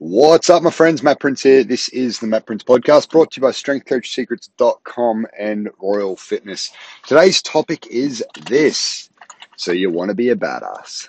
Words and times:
What's 0.00 0.48
up, 0.48 0.62
my 0.62 0.70
friends? 0.70 1.02
Matt 1.02 1.18
Prince 1.18 1.42
here. 1.42 1.64
This 1.64 1.88
is 1.88 2.20
the 2.20 2.28
Matt 2.28 2.46
Prince 2.46 2.62
podcast 2.62 3.10
brought 3.10 3.32
to 3.32 3.40
you 3.40 3.42
by 3.42 3.50
strengthcoachsecrets.com 3.50 5.26
and 5.36 5.70
Royal 5.82 6.16
Fitness. 6.16 6.70
Today's 7.04 7.42
topic 7.42 7.84
is 7.88 8.22
this. 8.46 9.10
So, 9.56 9.72
you 9.72 9.90
want 9.90 10.10
to 10.10 10.14
be 10.14 10.28
a 10.28 10.36
badass. 10.36 11.08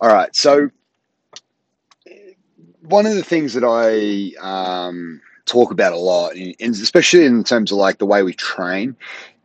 All 0.00 0.08
right. 0.08 0.34
So, 0.34 0.70
one 2.80 3.04
of 3.04 3.14
the 3.14 3.22
things 3.22 3.52
that 3.52 3.62
I 3.62 4.32
um, 4.40 5.20
talk 5.44 5.70
about 5.70 5.92
a 5.92 5.98
lot, 5.98 6.34
and 6.34 6.54
especially 6.60 7.26
in 7.26 7.44
terms 7.44 7.72
of 7.72 7.76
like 7.76 7.98
the 7.98 8.06
way 8.06 8.22
we 8.22 8.32
train, 8.32 8.96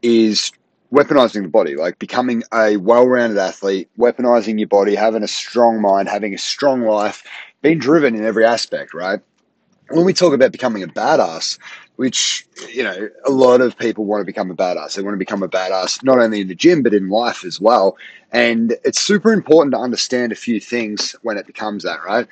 is 0.02 0.54
weaponizing 0.91 1.43
the 1.43 1.50
body, 1.50 1.75
like 1.75 2.00
becoming 2.00 2.43
a 2.54 2.77
well 2.77 3.07
rounded 3.07 3.38
athlete, 3.38 3.89
weaponizing 3.98 4.57
your 4.57 4.68
body, 4.68 4.96
having 4.96 5.23
a 5.23 5.27
strong 5.27 5.82
mind, 5.82 6.07
having 6.07 6.34
a 6.34 6.38
strong 6.38 6.84
life, 6.84 7.23
being 7.62 7.80
driven 7.80 8.16
in 8.16 8.23
every 8.23 8.46
aspect, 8.46 8.94
right? 8.94 9.20
When 9.89 10.06
we 10.06 10.14
talk 10.14 10.33
about 10.33 10.52
becoming 10.52 10.83
a 10.83 10.88
badass, 10.88 11.57
which, 11.96 12.47
you 12.71 12.83
know, 12.83 13.10
a 13.25 13.32
lot 13.32 13.60
of 13.60 13.78
people 13.78 14.06
want 14.06 14.21
to 14.21 14.25
become 14.25 14.50
a 14.52 14.56
badass. 14.56 14.96
They 14.96 15.02
want 15.02 15.16
to 15.16 15.18
become 15.18 15.43
a 15.43 15.50
badass 15.50 16.02
not 16.04 16.19
only 16.19 16.42
in 16.42 16.47
the 16.47 16.56
gym, 16.56 16.82
but 16.83 16.93
in 16.93 17.10
life 17.10 17.43
as 17.43 17.60
well. 17.60 17.97
And 18.32 18.78
it's 18.86 19.02
super 19.02 19.33
important 19.33 19.74
to 19.74 19.80
understand 19.80 20.32
a 20.32 20.36
few 20.36 20.60
things 20.60 21.16
when 21.24 21.38
it 21.38 21.46
becomes 21.46 21.83
that, 21.83 22.00
right? 22.06 22.28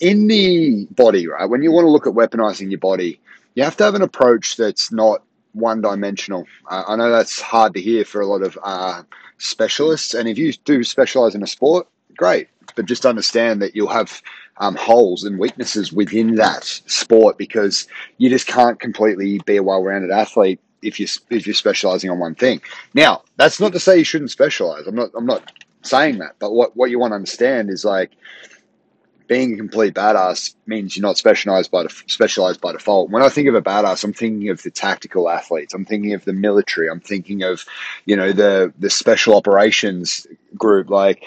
In 0.00 0.26
the 0.26 0.86
body, 0.90 1.26
right? 1.28 1.48
When 1.48 1.62
you 1.62 1.72
want 1.72 1.86
to 1.86 1.90
look 1.90 2.06
at 2.06 2.12
weaponizing 2.12 2.70
your 2.70 2.80
body, 2.80 3.20
you 3.54 3.62
have 3.62 3.76
to 3.78 3.84
have 3.84 3.94
an 3.94 4.02
approach 4.02 4.56
that's 4.56 4.92
not 4.92 5.22
one 5.52 5.80
dimensional. 5.80 6.46
Uh, 6.70 6.84
I 6.86 6.96
know 6.96 7.10
that's 7.10 7.40
hard 7.40 7.72
to 7.74 7.80
hear 7.80 8.04
for 8.04 8.20
a 8.20 8.26
lot 8.26 8.42
of 8.42 8.58
uh, 8.62 9.02
specialists. 9.38 10.12
And 10.12 10.28
if 10.28 10.36
you 10.36 10.52
do 10.52 10.84
specialize 10.84 11.34
in 11.34 11.42
a 11.42 11.46
sport, 11.46 11.88
great. 12.18 12.48
But 12.74 12.84
just 12.84 13.06
understand 13.06 13.62
that 13.62 13.74
you'll 13.74 13.88
have 13.88 14.20
um, 14.58 14.74
holes 14.76 15.24
and 15.24 15.38
weaknesses 15.38 15.92
within 15.92 16.36
that 16.36 16.64
sport 16.64 17.38
because 17.38 17.86
you 18.18 18.28
just 18.28 18.46
can't 18.46 18.80
completely 18.80 19.40
be 19.46 19.56
a 19.56 19.62
well-rounded 19.62 20.10
athlete 20.10 20.60
if 20.82 21.00
you 21.00 21.06
if 21.30 21.46
you're 21.46 21.54
specializing 21.54 22.10
on 22.10 22.18
one 22.18 22.34
thing. 22.34 22.60
Now, 22.94 23.22
that's 23.36 23.60
not 23.60 23.72
to 23.72 23.80
say 23.80 23.98
you 23.98 24.04
shouldn't 24.04 24.30
specialize. 24.30 24.86
I'm 24.86 24.94
not 24.94 25.10
I'm 25.14 25.26
not 25.26 25.52
saying 25.82 26.18
that. 26.18 26.36
But 26.38 26.52
what 26.52 26.76
what 26.76 26.90
you 26.90 26.98
want 26.98 27.12
to 27.12 27.16
understand 27.16 27.70
is 27.70 27.84
like 27.84 28.12
being 29.26 29.54
a 29.54 29.56
complete 29.56 29.94
badass 29.94 30.54
means 30.66 30.96
you're 30.96 31.02
not 31.02 31.18
specialized 31.18 31.70
by 31.70 31.86
specialized 32.06 32.60
by 32.60 32.72
default. 32.72 33.10
When 33.10 33.22
I 33.22 33.28
think 33.28 33.48
of 33.48 33.54
a 33.54 33.62
badass, 33.62 34.04
I'm 34.04 34.12
thinking 34.12 34.48
of 34.50 34.62
the 34.62 34.70
tactical 34.70 35.28
athletes. 35.28 35.74
I'm 35.74 35.84
thinking 35.84 36.14
of 36.14 36.24
the 36.24 36.32
military. 36.32 36.88
I'm 36.88 37.00
thinking 37.00 37.42
of, 37.42 37.64
you 38.04 38.16
know, 38.16 38.32
the 38.32 38.72
the 38.78 38.90
special 38.90 39.36
operations 39.36 40.26
group. 40.56 40.90
Like 40.90 41.24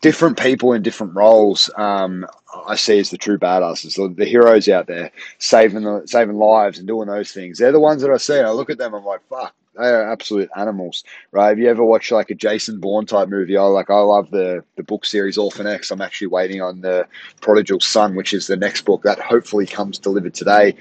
different 0.00 0.38
people 0.38 0.72
in 0.72 0.82
different 0.82 1.14
roles. 1.14 1.70
Um, 1.76 2.26
I 2.66 2.76
see 2.76 2.98
as 2.98 3.10
the 3.10 3.18
true 3.18 3.38
badasses, 3.38 3.96
the, 3.96 4.12
the 4.14 4.24
heroes 4.24 4.68
out 4.68 4.86
there 4.86 5.10
saving 5.38 5.82
the, 5.82 6.02
saving 6.06 6.36
lives 6.36 6.78
and 6.78 6.86
doing 6.86 7.08
those 7.08 7.32
things. 7.32 7.58
They're 7.58 7.72
the 7.72 7.80
ones 7.80 8.02
that 8.02 8.10
I 8.10 8.18
see. 8.18 8.38
I 8.38 8.50
look 8.50 8.70
at 8.70 8.78
them. 8.78 8.94
I'm 8.94 9.04
like, 9.04 9.20
fuck, 9.28 9.54
they 9.78 9.88
are 9.88 10.10
absolute 10.10 10.50
animals, 10.56 11.02
right? 11.30 11.48
Have 11.48 11.58
you 11.58 11.68
ever 11.68 11.84
watched 11.84 12.12
like 12.12 12.30
a 12.30 12.34
Jason 12.34 12.78
Bourne 12.78 13.06
type 13.06 13.28
movie? 13.28 13.56
I 13.56 13.62
like 13.62 13.90
I 13.90 14.00
love 14.00 14.30
the 14.30 14.62
the 14.76 14.82
book 14.82 15.04
series 15.04 15.38
Orphan 15.38 15.66
X. 15.66 15.90
I'm 15.90 16.02
actually 16.02 16.26
waiting 16.26 16.60
on 16.60 16.82
the 16.82 17.06
Prodigal 17.40 17.80
Son, 17.80 18.14
which 18.14 18.34
is 18.34 18.46
the 18.46 18.56
next 18.56 18.82
book 18.82 19.02
that 19.02 19.18
hopefully 19.18 19.66
comes 19.66 19.98
delivered 19.98 20.34
today, 20.34 20.76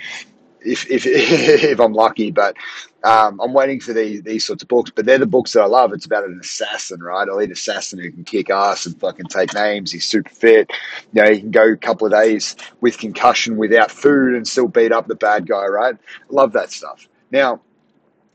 if 0.64 0.90
if 0.90 1.06
if 1.08 1.80
I'm 1.80 1.94
lucky. 1.94 2.32
But 2.32 2.56
um, 3.04 3.40
I'm 3.42 3.54
waiting 3.54 3.80
for 3.80 3.94
these 3.94 4.22
these 4.24 4.46
sorts 4.46 4.64
of 4.64 4.70
books. 4.70 4.92
But 4.94 5.06
they're 5.06 5.18
the 5.18 5.26
books 5.26 5.54
that 5.54 5.62
I 5.62 5.66
love. 5.66 5.94
It's 5.94 6.06
about 6.06 6.26
an 6.26 6.40
assassin, 6.42 7.02
right? 7.02 7.28
Elite 7.28 7.52
assassin 7.52 8.00
who 8.00 8.12
can 8.12 8.24
kick 8.24 8.50
ass 8.50 8.86
and 8.86 9.00
fucking 9.00 9.26
take 9.26 9.54
names. 9.54 9.92
He's 9.92 10.06
super 10.06 10.30
fit. 10.30 10.72
You 11.14 11.24
know, 11.24 11.32
he 11.32 11.40
can 11.40 11.52
go 11.52 11.72
a 11.72 11.78
couple 11.78 12.08
of 12.08 12.14
days 12.14 12.56
with 12.82 12.98
concussion 12.98 13.58
without 13.58 13.92
food 13.92 14.36
and 14.36 14.48
still 14.48 14.68
beat 14.68 14.92
up 14.92 15.08
the 15.08 15.16
bad 15.16 15.48
guy, 15.48 15.66
right? 15.66 15.96
Love 16.30 16.54
that 16.54 16.72
stuff. 16.72 17.08
Now 17.32 17.62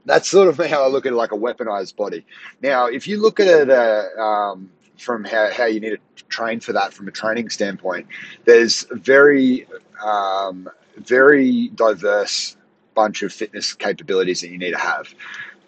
that's 0.06 0.30
sort 0.30 0.48
of 0.48 0.56
how 0.70 0.84
I 0.84 0.88
look 0.88 1.04
at 1.04 1.12
it, 1.12 1.16
like 1.16 1.32
a 1.32 1.36
weaponized 1.36 1.96
body. 1.96 2.24
Now, 2.62 2.86
if 2.86 3.06
you 3.06 3.20
look 3.20 3.38
at 3.40 3.48
it 3.48 3.70
uh, 3.70 4.20
um, 4.20 4.70
from 4.96 5.24
how, 5.24 5.50
how 5.52 5.66
you 5.66 5.80
need 5.80 5.98
to 6.16 6.24
train 6.24 6.60
for 6.60 6.72
that 6.72 6.94
from 6.94 7.08
a 7.08 7.10
training 7.10 7.50
standpoint, 7.50 8.06
there's 8.46 8.86
very, 8.92 9.66
um, 10.02 10.70
very 10.96 11.68
diverse 11.68 12.56
bunch 12.94 13.22
of 13.22 13.32
fitness 13.32 13.74
capabilities 13.74 14.40
that 14.40 14.48
you 14.48 14.58
need 14.58 14.72
to 14.72 14.78
have. 14.78 15.12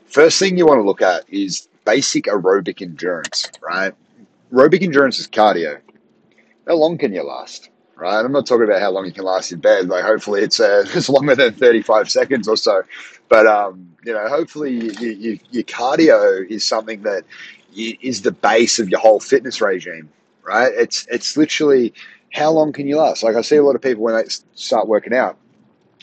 First 0.06 0.38
thing 0.38 0.56
you 0.56 0.66
want 0.66 0.78
to 0.78 0.84
look 0.84 1.02
at 1.02 1.24
is 1.28 1.68
basic 1.84 2.24
aerobic 2.24 2.80
endurance, 2.82 3.46
right? 3.60 3.92
Aerobic 4.52 4.82
endurance 4.82 5.18
is 5.18 5.28
cardio. 5.28 5.80
How 6.66 6.74
long 6.74 6.98
can 6.98 7.12
you 7.12 7.22
last? 7.22 7.70
right? 7.98 8.24
I'm 8.24 8.32
not 8.32 8.46
talking 8.46 8.64
about 8.64 8.80
how 8.80 8.90
long 8.90 9.06
you 9.06 9.12
can 9.12 9.24
last 9.24 9.52
in 9.52 9.60
bed. 9.60 9.88
Like, 9.88 10.04
hopefully, 10.04 10.42
it's 10.42 10.60
uh, 10.60 10.84
it's 10.94 11.08
longer 11.08 11.34
than 11.34 11.52
35 11.52 12.10
seconds 12.10 12.48
or 12.48 12.56
so. 12.56 12.82
But 13.28 13.46
um, 13.46 13.92
you 14.04 14.12
know, 14.12 14.28
hopefully, 14.28 14.72
you, 14.72 15.10
you, 15.10 15.38
your 15.50 15.64
cardio 15.64 16.48
is 16.48 16.64
something 16.64 17.02
that 17.02 17.24
is 17.74 18.22
the 18.22 18.32
base 18.32 18.78
of 18.78 18.88
your 18.88 19.00
whole 19.00 19.20
fitness 19.20 19.60
regime, 19.60 20.08
right? 20.42 20.72
It's 20.74 21.06
it's 21.10 21.36
literally 21.36 21.92
how 22.32 22.50
long 22.50 22.72
can 22.72 22.86
you 22.86 22.98
last? 22.98 23.22
Like 23.22 23.36
I 23.36 23.42
see 23.42 23.56
a 23.56 23.62
lot 23.62 23.74
of 23.74 23.82
people 23.82 24.02
when 24.02 24.14
they 24.14 24.24
start 24.54 24.88
working 24.88 25.14
out, 25.14 25.36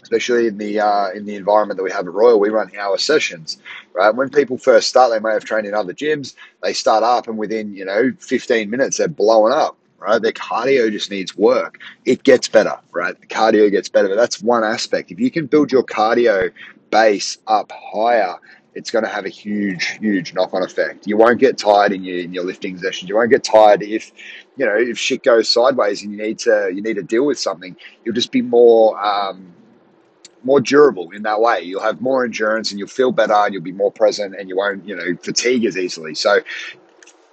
especially 0.02 0.48
in 0.48 0.58
the 0.58 0.80
uh, 0.80 1.10
in 1.12 1.26
the 1.26 1.36
environment 1.36 1.78
that 1.78 1.84
we 1.84 1.92
have 1.92 2.08
at 2.08 2.14
Royal, 2.14 2.40
we 2.40 2.50
run 2.50 2.72
hour 2.78 2.98
sessions, 2.98 3.58
right? 3.94 4.14
When 4.14 4.30
people 4.30 4.58
first 4.58 4.90
start, 4.90 5.12
they 5.12 5.20
may 5.20 5.34
have 5.34 5.46
trained 5.46 5.68
in 5.68 5.74
other 5.74 5.94
gyms. 5.94 6.36
They 6.64 6.74
start 6.74 7.04
up, 7.04 7.28
and 7.28 7.38
within 7.38 7.74
you 7.74 7.86
know 7.86 8.12
15 8.20 8.70
minutes, 8.70 8.98
they're 8.98 9.08
blowing 9.08 9.54
up 9.54 9.78
right? 10.06 10.22
Their 10.22 10.32
cardio 10.32 10.92
just 10.92 11.10
needs 11.10 11.36
work. 11.36 11.80
It 12.06 12.24
gets 12.24 12.48
better, 12.48 12.78
right? 12.92 13.20
The 13.20 13.28
cardio 13.28 13.72
gets 13.72 13.90
better, 13.90 14.08
but 14.08 14.16
that's 14.16 14.42
one 14.42 14.64
aspect. 14.64 15.12
If 15.12 15.20
you 15.20 15.32
can 15.32 15.48
build 15.48 15.72
your 15.72 15.84
cardio 15.84 16.52
base 16.92 17.38
up 17.48 17.72
higher, 17.72 18.36
it's 18.76 18.92
going 18.92 19.06
to 19.06 19.10
have 19.10 19.26
a 19.26 19.30
huge, 19.30 19.98
huge 20.02 20.34
knock-on 20.34 20.62
effect. 20.62 21.08
You 21.08 21.16
won't 21.16 21.40
get 21.40 21.58
tired 21.58 21.94
in 21.94 22.04
your 22.04 22.20
in 22.20 22.34
your 22.34 22.44
lifting 22.44 22.78
sessions. 22.78 23.10
You 23.10 23.16
won't 23.16 23.32
get 23.32 23.44
tired 23.44 23.82
if, 23.82 24.12
you 24.58 24.66
know, 24.66 24.76
if 24.76 25.00
shit 25.00 25.24
goes 25.24 25.50
sideways 25.50 26.04
and 26.04 26.12
you 26.12 26.18
need 26.18 26.40
to 26.40 26.72
you 26.74 26.82
need 26.82 26.96
to 26.96 27.04
deal 27.04 27.26
with 27.26 27.40
something. 27.40 27.76
You'll 28.04 28.16
just 28.16 28.32
be 28.32 28.42
more 28.42 29.02
um, 29.04 29.54
more 30.44 30.60
durable 30.60 31.10
in 31.12 31.24
that 31.24 31.40
way. 31.40 31.62
You'll 31.62 31.82
have 31.82 32.02
more 32.02 32.26
endurance 32.26 32.72
and 32.72 32.80
you'll 32.80 32.90
feel 32.90 33.12
better 33.12 33.34
and 33.34 33.54
you'll 33.54 33.64
be 33.64 33.72
more 33.72 33.92
present 33.92 34.36
and 34.38 34.50
you 34.50 34.58
won't, 34.58 34.86
you 34.86 34.96
know, 34.96 35.16
fatigue 35.22 35.66
as 35.66 35.78
easily. 35.78 36.14
So 36.14 36.42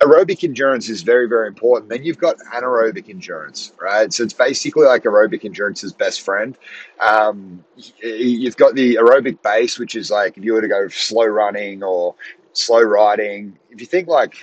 aerobic 0.02 0.44
endurance 0.44 0.88
is 0.88 1.02
very, 1.02 1.28
very 1.28 1.48
important. 1.48 1.90
Then 1.90 2.02
you've 2.04 2.18
got 2.18 2.38
anaerobic 2.52 3.08
endurance, 3.08 3.72
right? 3.80 4.12
So 4.12 4.24
it's 4.24 4.32
basically 4.32 4.86
like 4.86 5.04
aerobic 5.04 5.44
endurance's 5.44 5.92
best 5.92 6.22
friend. 6.22 6.56
Um, 7.00 7.64
you've 8.02 8.56
got 8.56 8.74
the 8.74 8.96
aerobic 8.96 9.42
base, 9.42 9.78
which 9.78 9.94
is 9.94 10.10
like 10.10 10.36
if 10.36 10.44
you 10.44 10.54
were 10.54 10.60
to 10.60 10.68
go 10.68 10.88
slow 10.88 11.26
running 11.26 11.82
or 11.82 12.14
slow 12.52 12.82
riding. 12.82 13.58
If 13.70 13.80
you 13.80 13.86
think 13.86 14.08
like 14.08 14.34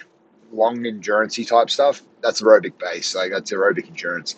long 0.52 0.80
endurancey 0.80 1.48
type 1.48 1.70
stuff, 1.70 2.02
that's 2.22 2.42
aerobic 2.42 2.78
base. 2.80 3.14
Like 3.16 3.32
that's 3.32 3.52
aerobic 3.52 3.88
endurance. 3.88 4.36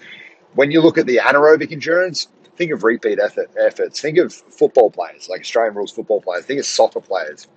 When 0.55 0.71
you 0.71 0.81
look 0.81 0.97
at 0.97 1.05
the 1.05 1.17
anaerobic 1.17 1.71
endurance, 1.71 2.27
think 2.57 2.71
of 2.71 2.83
repeat 2.83 3.19
effort, 3.19 3.49
efforts. 3.59 4.01
Think 4.01 4.17
of 4.17 4.33
football 4.33 4.91
players, 4.91 5.29
like 5.29 5.41
Australian 5.41 5.75
rules 5.75 5.91
football 5.91 6.21
players. 6.21 6.45
Think 6.45 6.59
of 6.59 6.65
soccer 6.65 6.99
players, 6.99 7.47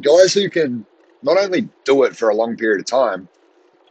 guys 0.00 0.34
who 0.34 0.48
can 0.48 0.86
not 1.22 1.38
only 1.38 1.68
do 1.84 2.04
it 2.04 2.16
for 2.16 2.28
a 2.28 2.34
long 2.34 2.56
period 2.56 2.80
of 2.80 2.86
time, 2.86 3.28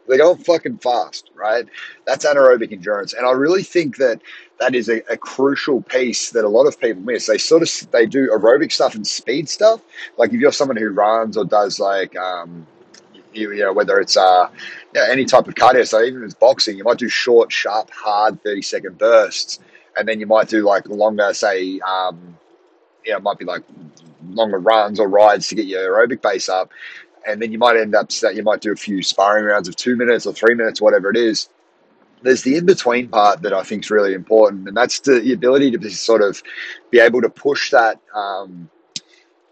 they 0.10 0.18
go 0.18 0.36
fucking 0.36 0.80
fast, 0.80 1.30
right? 1.36 1.66
That's 2.06 2.26
anaerobic 2.26 2.72
endurance, 2.72 3.14
and 3.14 3.28
I 3.28 3.32
really 3.32 3.64
think 3.64 3.98
that 3.98 4.20
that 4.60 4.74
is 4.76 4.90
a, 4.90 5.02
a, 5.10 5.16
crucial 5.16 5.82
piece 5.84 6.32
that 6.32 6.44
a 6.44 6.50
lot 6.50 6.66
of 6.66 6.80
people 6.80 7.02
miss. 7.04 7.28
They 7.28 7.38
sort 7.38 7.62
of 7.62 7.92
they 7.92 8.06
do 8.08 8.30
aerobic 8.30 8.72
stuff 8.72 8.96
and 8.96 9.06
speed 9.06 9.48
stuff. 9.48 9.82
Like 10.18 10.34
if 10.34 10.40
you're 10.40 10.52
someone 10.52 10.78
who 10.78 10.90
runs 10.90 11.38
or 11.38 11.46
does 11.46 11.80
like 11.80 12.18
um, 12.18 12.66
you, 13.34 13.54
you 13.54 13.64
know 13.64 13.72
whether 13.72 14.00
it's 14.00 14.18
uh 14.18 14.50
you 14.94 15.00
know, 15.00 15.08
any 15.10 15.26
type 15.26 15.48
of 15.48 15.54
cardio, 15.54 15.88
so 15.88 16.02
even 16.02 16.24
if 16.24 16.26
it's 16.26 16.34
boxing, 16.34 16.78
you 16.78 16.84
might 16.84 16.98
do 16.98 17.08
short, 17.08 17.52
sharp, 17.52 17.92
hard, 17.92 18.44
thirty 18.44 18.64
second 18.64 18.98
bursts, 18.98 19.60
and 19.96 20.08
then 20.08 20.20
you 20.20 20.26
might 20.26 20.50
do 20.50 20.64
like 20.64 20.88
longer, 20.88 21.34
say 21.34 21.80
um, 21.82 22.38
yeah, 23.06 23.18
it 23.18 23.24
might 23.24 23.38
be 23.38 23.46
like 23.46 23.64
longer 24.30 24.60
runs 24.60 25.00
or 25.00 25.08
rides 25.08 25.48
to 25.48 25.56
get 25.56 25.66
your 25.66 25.96
aerobic 25.96 26.22
base 26.22 26.50
up 26.50 26.72
and 27.28 27.42
then 27.42 27.52
you 27.52 27.58
might 27.58 27.78
end 27.78 27.96
up 27.96 28.10
that 28.10 28.36
you 28.36 28.44
might 28.44 28.62
do 28.62 28.72
a 28.72 28.76
few 28.76 29.02
sparring 29.04 29.46
rounds 29.46 29.68
of 29.68 29.76
two 29.76 29.96
minutes 29.96 30.26
or 30.26 30.34
three 30.34 30.56
minutes, 30.56 30.82
whatever 30.82 31.10
it 31.10 31.18
is. 31.18 31.50
There's 32.22 32.44
the 32.44 32.58
in 32.58 32.66
between 32.66 33.08
part 33.08 33.42
that 33.44 33.54
I 33.54 33.64
think 33.64 33.86
is 33.86 33.92
really 33.92 34.14
important, 34.14 34.68
and 34.68 34.76
that's 34.76 35.00
the, 35.00 35.20
the 35.20 35.34
ability 35.34 35.72
to 35.72 35.78
be 35.78 35.90
sort 35.90 36.22
of 36.22 36.42
be 36.92 37.00
able 37.00 37.22
to 37.22 37.30
push 37.30 37.72
that. 37.72 38.00
Um, 38.14 38.70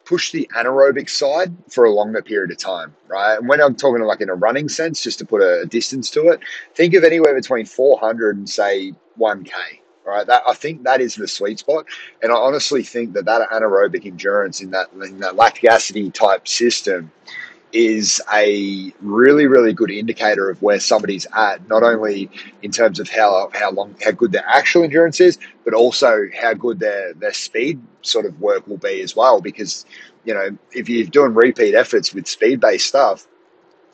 push 0.08 0.31
the 0.31 0.50
anaerobic 0.56 1.10
side 1.10 1.54
for 1.69 1.84
a 1.84 1.92
longer 1.92 2.22
period 2.22 2.50
of 2.50 2.58
time, 2.58 2.96
right? 3.10 3.38
And 3.38 3.48
when 3.48 3.62
I'm 3.62 3.75
talking 3.75 4.02
like 4.06 4.22
in 4.22 4.30
a 4.30 4.36
running 4.36 4.69
sense, 4.69 5.04
just 5.04 5.19
to 5.19 5.25
put 5.25 5.42
a 5.42 5.66
distance 5.66 6.10
to 6.12 6.30
it, 6.30 6.40
think 6.75 6.94
of 6.94 7.04
anywhere 7.04 7.36
between 7.36 7.66
400 7.66 8.38
and 8.38 8.50
say 8.50 8.94
1K, 9.19 9.52
right? 10.06 10.25
That 10.25 10.44
I 10.48 10.54
think 10.54 10.84
that 10.84 11.02
is 11.02 11.16
the 11.16 11.28
sweet 11.28 11.60
spot, 11.60 11.86
and 12.24 12.31
I 12.31 12.36
honestly 12.36 12.84
think 12.84 13.14
that 13.14 13.25
that 13.25 13.50
anaerobic 13.50 14.06
endurance 14.06 14.62
in 14.62 14.72
that 14.72 14.88
in 14.94 15.19
that 15.19 15.36
lactic 15.36 15.66
acid 15.66 16.14
type 16.14 16.48
system 16.48 17.12
is 17.77 18.19
a 18.33 18.91
really, 19.01 19.45
really 19.45 19.71
good 19.71 19.91
indicator 19.91 20.50
of 20.50 20.59
where 20.63 20.79
somebody's 20.79 21.27
at, 21.35 21.68
not 21.69 21.83
only 21.83 22.27
in 22.63 22.71
terms 22.71 23.00
of 23.00 23.07
how, 23.07 23.51
how 23.53 23.69
long, 23.69 23.95
how 24.03 24.09
good 24.09 24.31
their 24.31 24.44
actual 24.47 24.83
endurance 24.83 25.21
is, 25.21 25.38
but 25.63 25.75
also 25.75 26.24
how 26.41 26.56
good 26.56 26.79
their, 26.79 27.13
their 27.13 27.33
speed 27.33 27.79
sort 28.01 28.25
of 28.25 28.41
work 28.41 28.65
will 28.65 28.79
be 28.79 29.01
as 29.01 29.15
well. 29.15 29.39
Because, 29.39 29.85
you 30.25 30.33
know, 30.33 30.57
if 30.71 30.89
you're 30.89 31.06
doing 31.06 31.35
repeat 31.35 31.75
efforts 31.75 32.15
with 32.15 32.27
speed 32.27 32.59
based 32.59 32.88
stuff, 32.88 33.27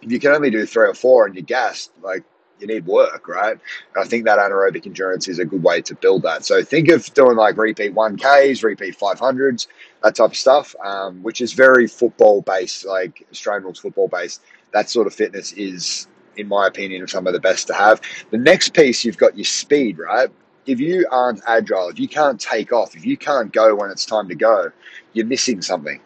if 0.01 0.09
you 0.09 0.19
can 0.19 0.31
only 0.31 0.49
do 0.49 0.65
three 0.65 0.87
or 0.87 0.93
four 0.93 1.25
and 1.25 1.35
you're 1.35 1.43
gassed, 1.43 1.91
like 2.01 2.23
you 2.63 2.67
need 2.67 2.85
work, 2.87 3.27
right? 3.27 3.51
And 3.51 4.03
I 4.03 4.07
think 4.07 4.25
that 4.25 4.39
anaerobic 4.39 4.87
endurance 4.87 5.27
is 5.27 5.37
a 5.37 5.45
good 5.45 5.61
way 5.61 5.81
to 5.81 5.95
build 5.95 6.23
that. 6.23 6.45
So 6.45 6.63
think 6.63 6.89
of 6.89 7.13
doing 7.13 7.35
like 7.35 7.57
repeat 7.57 7.93
1Ks, 7.93 8.63
repeat 8.63 8.97
500s, 8.97 9.67
that 10.01 10.15
type 10.15 10.31
of 10.31 10.35
stuff, 10.35 10.75
um, 10.83 11.21
which 11.21 11.41
is 11.41 11.53
very 11.53 11.87
football 11.87 12.41
based, 12.41 12.85
like 12.85 13.27
Australian 13.31 13.65
rules 13.65 13.79
football 13.79 14.07
based. 14.07 14.41
That 14.71 14.89
sort 14.89 15.05
of 15.05 15.13
fitness 15.13 15.51
is, 15.51 16.07
in 16.37 16.47
my 16.47 16.65
opinion, 16.67 17.07
some 17.07 17.27
of 17.27 17.33
the 17.33 17.39
best 17.39 17.67
to 17.67 17.73
have. 17.73 18.01
The 18.31 18.37
next 18.37 18.73
piece, 18.73 19.05
you've 19.05 19.17
got 19.17 19.37
your 19.37 19.45
speed, 19.45 19.99
right? 19.99 20.29
If 20.65 20.79
you 20.79 21.05
aren't 21.11 21.41
agile, 21.45 21.89
if 21.89 21.99
you 21.99 22.07
can't 22.07 22.39
take 22.39 22.71
off, 22.71 22.95
if 22.95 23.05
you 23.05 23.17
can't 23.17 23.51
go 23.51 23.75
when 23.75 23.91
it's 23.91 24.05
time 24.05 24.29
to 24.29 24.35
go, 24.35 24.71
you're 25.11 25.25
missing 25.25 25.61
something, 25.61 25.99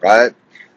right? 0.00 0.32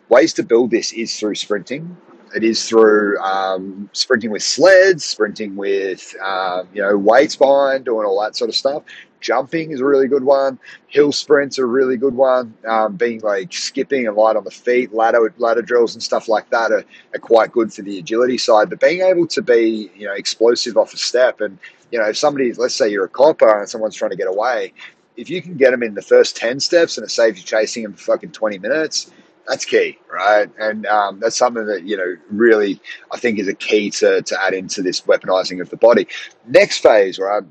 Ways 0.09 0.33
to 0.33 0.43
build 0.43 0.71
this 0.71 0.91
is 0.91 1.17
through 1.17 1.35
sprinting 1.35 1.95
it 2.35 2.43
is 2.43 2.67
through 2.67 3.17
um, 3.19 3.89
sprinting 3.93 4.31
with 4.31 4.43
sleds, 4.43 5.05
sprinting 5.05 5.55
with 5.55 6.15
um, 6.21 6.67
you 6.73 6.81
know 6.81 6.97
weights 6.97 7.35
behind, 7.35 7.85
doing 7.85 8.05
all 8.05 8.21
that 8.21 8.35
sort 8.35 8.49
of 8.49 8.55
stuff. 8.55 8.83
Jumping 9.19 9.71
is 9.71 9.79
a 9.81 9.85
really 9.85 10.07
good 10.07 10.23
one. 10.23 10.59
Hill 10.87 11.11
sprints 11.11 11.57
are 11.57 11.63
a 11.63 11.67
really 11.67 11.97
good 11.97 12.13
one. 12.13 12.53
Um, 12.67 12.95
being 12.95 13.19
like 13.21 13.51
skipping 13.51 14.07
and 14.07 14.15
light 14.15 14.35
on 14.35 14.43
the 14.43 14.51
feet, 14.51 14.93
ladder 14.93 15.33
ladder 15.37 15.61
drills 15.61 15.95
and 15.95 16.03
stuff 16.03 16.27
like 16.27 16.49
that 16.51 16.71
are, 16.71 16.85
are 17.13 17.19
quite 17.19 17.51
good 17.51 17.73
for 17.73 17.81
the 17.81 17.97
agility 17.99 18.37
side. 18.37 18.69
But 18.69 18.79
being 18.79 19.01
able 19.01 19.27
to 19.27 19.41
be 19.41 19.91
you 19.95 20.05
know 20.05 20.13
explosive 20.13 20.77
off 20.77 20.93
a 20.93 20.97
step 20.97 21.41
and 21.41 21.57
you 21.91 21.99
know 21.99 22.05
if 22.05 22.17
somebody 22.17 22.53
let's 22.53 22.75
say 22.75 22.89
you're 22.89 23.05
a 23.05 23.09
copper 23.09 23.59
and 23.59 23.67
someone's 23.67 23.95
trying 23.95 24.11
to 24.11 24.17
get 24.17 24.27
away, 24.27 24.73
if 25.15 25.29
you 25.29 25.41
can 25.41 25.55
get 25.55 25.71
them 25.71 25.83
in 25.83 25.95
the 25.95 26.01
first 26.01 26.35
ten 26.35 26.59
steps 26.59 26.97
and 26.97 27.05
it 27.05 27.09
saves 27.09 27.39
you 27.39 27.45
chasing 27.45 27.83
them 27.83 27.93
for 27.93 28.13
fucking 28.13 28.31
twenty 28.31 28.59
minutes 28.59 29.11
that's 29.47 29.65
key, 29.65 29.97
right? 30.11 30.49
And 30.59 30.85
um, 30.87 31.19
that's 31.19 31.37
something 31.37 31.65
that 31.67 31.83
you 31.83 31.97
know 31.97 32.15
really 32.29 32.81
I 33.11 33.17
think 33.17 33.39
is 33.39 33.47
a 33.47 33.53
key 33.53 33.89
to 33.91 34.21
to 34.21 34.43
add 34.43 34.53
into 34.53 34.81
this 34.81 35.01
weaponizing 35.01 35.61
of 35.61 35.69
the 35.69 35.77
body. 35.77 36.07
Next 36.47 36.79
phase, 36.79 37.17
right? 37.17 37.43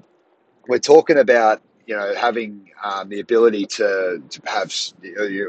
We're 0.68 0.78
talking 0.78 1.18
about 1.18 1.62
you 1.86 1.96
know 1.96 2.14
having 2.14 2.70
um, 2.84 3.08
the 3.08 3.20
ability 3.20 3.66
to 3.66 4.22
to 4.28 4.40
have 4.46 4.72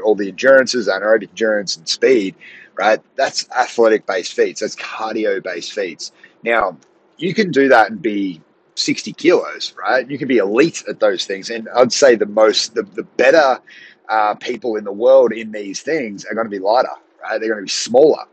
all 0.02 0.14
the 0.14 0.30
endurances, 0.30 0.88
anaerobic 0.88 1.28
endurance, 1.28 1.76
and 1.76 1.88
speed, 1.88 2.34
right? 2.76 3.00
That's 3.16 3.48
athletic 3.50 4.06
based 4.06 4.32
feats. 4.32 4.60
That's 4.60 4.76
cardio 4.76 5.42
based 5.42 5.72
feats. 5.72 6.12
Now 6.42 6.78
you 7.18 7.34
can 7.34 7.50
do 7.50 7.68
that 7.68 7.90
and 7.90 8.00
be 8.00 8.40
60 8.76 9.12
kilos, 9.14 9.74
right? 9.76 10.08
You 10.08 10.18
can 10.18 10.28
be 10.28 10.38
elite 10.38 10.84
at 10.88 11.00
those 11.00 11.24
things. 11.26 11.50
And 11.50 11.68
I'd 11.70 11.92
say 11.92 12.14
the 12.14 12.26
most, 12.26 12.74
the, 12.74 12.84
the 12.84 13.02
better 13.02 13.60
uh, 14.08 14.34
people 14.34 14.76
in 14.76 14.84
the 14.84 14.92
world 14.92 15.32
in 15.32 15.52
these 15.52 15.80
things 15.80 16.24
are 16.24 16.34
going 16.34 16.46
to 16.46 16.50
be 16.50 16.58
lighter, 16.58 16.88
right? 17.22 17.38
They're 17.38 17.50
going 17.50 17.60
to 17.60 17.64
be 17.64 17.68
smaller. 17.68 18.24